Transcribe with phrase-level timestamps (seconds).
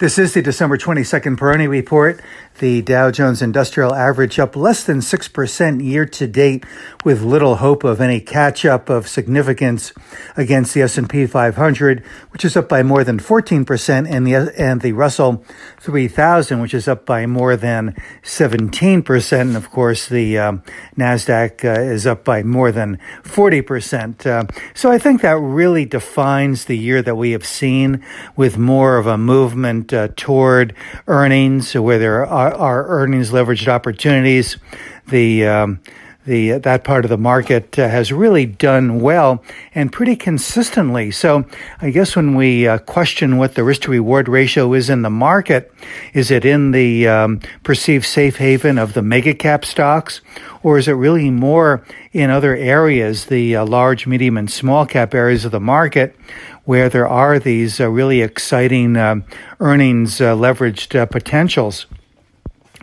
[0.00, 2.20] This is the December 22nd Peroni Report.
[2.58, 6.64] The Dow Jones Industrial Average up less than 6% year to date
[7.04, 9.92] with little hope of any catch up of significance
[10.36, 14.92] against the S&P 500, which is up by more than 14% and the, and the
[14.92, 15.44] Russell
[15.80, 19.40] 3000, which is up by more than 17%.
[19.40, 20.62] And of course, the um,
[20.96, 24.26] NASDAQ uh, is up by more than 40%.
[24.26, 28.04] Uh, so I think that really defines the year that we have seen
[28.36, 30.74] with more of a movement uh, toward
[31.06, 34.56] earnings, where there are, are earnings leveraged opportunities.
[35.08, 35.80] The um,
[36.26, 39.42] the that part of the market uh, has really done well
[39.74, 41.10] and pretty consistently.
[41.10, 41.44] So
[41.80, 45.10] I guess when we uh, question what the risk to reward ratio is in the
[45.10, 45.72] market,
[46.12, 50.20] is it in the um, perceived safe haven of the mega cap stocks,
[50.62, 55.14] or is it really more in other areas, the uh, large, medium, and small cap
[55.14, 56.16] areas of the market,
[56.64, 59.16] where there are these uh, really exciting uh,
[59.60, 61.86] earnings uh, leveraged uh, potentials?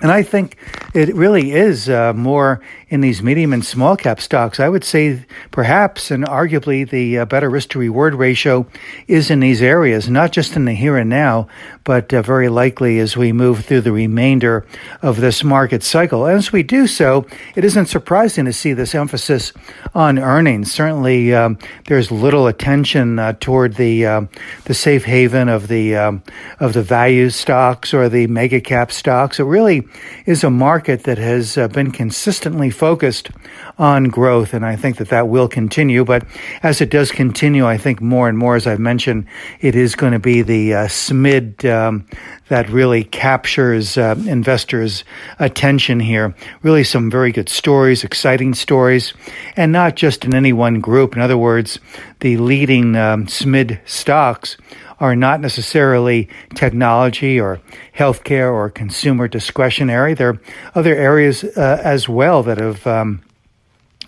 [0.01, 0.57] And I think
[0.93, 4.59] it really is uh, more in these medium and small cap stocks.
[4.59, 8.65] I would say perhaps and arguably the uh, better risk to reward ratio
[9.07, 11.47] is in these areas, not just in the here and now,
[11.83, 14.65] but uh, very likely as we move through the remainder
[15.01, 16.25] of this market cycle.
[16.25, 19.53] As we do so, it isn't surprising to see this emphasis
[19.93, 20.71] on earnings.
[20.71, 24.21] Certainly, um, there's little attention uh, toward the uh,
[24.65, 26.23] the safe haven of the um,
[26.59, 29.39] of the value stocks or the mega cap stocks.
[29.39, 29.87] It really
[30.25, 33.29] is a market that has uh, been consistently focused
[33.77, 36.05] on growth, and I think that that will continue.
[36.05, 36.25] But
[36.63, 39.27] as it does continue, I think more and more, as I've mentioned,
[39.59, 42.05] it is going to be the uh, SMID um,
[42.51, 45.05] that really captures uh, investors'
[45.39, 46.35] attention here.
[46.63, 49.13] Really, some very good stories, exciting stories,
[49.55, 51.15] and not just in any one group.
[51.15, 51.79] In other words,
[52.19, 54.57] the leading um, SMID stocks
[54.99, 57.61] are not necessarily technology or
[57.97, 60.13] healthcare or consumer discretionary.
[60.13, 60.41] There are
[60.75, 63.21] other areas uh, as well that have um,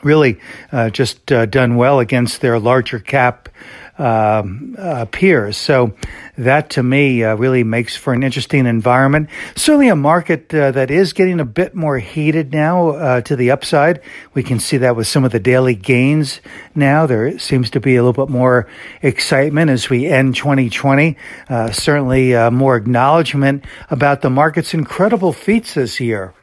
[0.04, 0.40] really
[0.72, 3.50] uh, just uh, done well against their larger cap
[3.98, 5.58] um, uh, peers.
[5.58, 5.94] So
[6.38, 9.30] that to me uh, really makes for an interesting environment.
[9.56, 13.52] Certainly a market uh, that is getting a bit more heated now uh, to the
[13.52, 14.02] upside.
[14.34, 16.42] We can see that with some of the daily gains
[16.74, 17.06] now.
[17.06, 18.68] There seems to be a little bit more
[19.02, 21.16] excitement as we end 2020.
[21.48, 26.34] Uh, certainly uh, more acknowledgement about the market's incredible feats this year.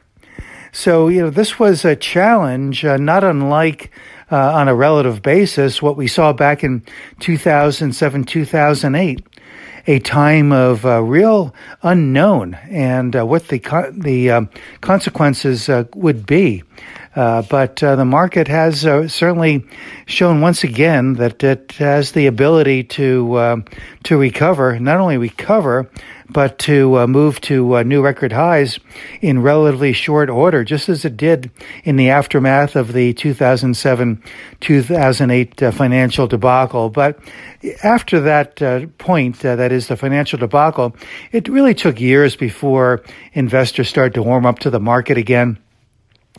[0.71, 3.91] So, you know, this was a challenge, uh, not unlike
[4.31, 6.83] uh, on a relative basis what we saw back in
[7.19, 9.27] 2007, 2008
[9.87, 14.49] a time of uh, real unknown and uh, what the co- the um,
[14.81, 16.63] consequences uh, would be.
[17.15, 19.65] Uh, but uh, the market has uh, certainly
[20.05, 23.65] shown once again that it has the ability to um,
[24.03, 25.89] to recover, not only recover,
[26.31, 28.79] but to uh, move to uh, new record highs
[29.21, 31.51] in relatively short order, just as it did
[31.83, 34.23] in the aftermath of the 2007
[34.59, 36.89] 2008 uh, financial debacle.
[36.89, 37.19] But
[37.83, 40.95] after that uh, point, uh, that is the financial debacle,
[41.31, 43.03] it really took years before
[43.33, 45.57] investors started to warm up to the market again.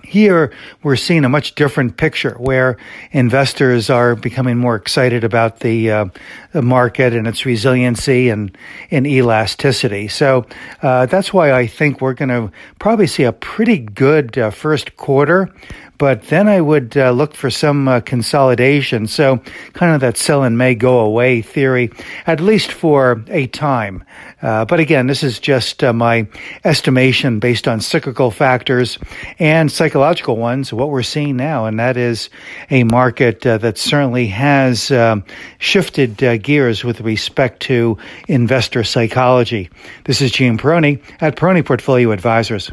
[0.04, 0.52] Here,
[0.82, 2.76] we're seeing a much different picture where
[3.12, 6.06] investors are becoming more excited about the, uh,
[6.52, 8.56] the market and its resiliency and,
[8.90, 10.08] and elasticity.
[10.08, 10.46] So
[10.82, 14.96] uh, that's why I think we're going to probably see a pretty good uh, first
[14.96, 15.52] quarter
[16.02, 19.06] but then I would uh, look for some uh, consolidation.
[19.06, 19.36] So,
[19.72, 21.92] kind of that sell and may go away theory,
[22.26, 24.02] at least for a time.
[24.42, 26.26] Uh, but again, this is just uh, my
[26.64, 28.98] estimation based on cyclical factors
[29.38, 31.66] and psychological ones, what we're seeing now.
[31.66, 32.30] And that is
[32.68, 35.22] a market uh, that certainly has um,
[35.58, 37.96] shifted uh, gears with respect to
[38.26, 39.70] investor psychology.
[40.02, 42.72] This is Gene Peroni at Peroni Portfolio Advisors.